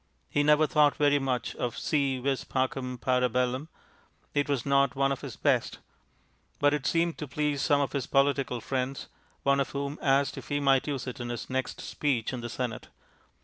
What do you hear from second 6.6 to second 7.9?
it seemed to please some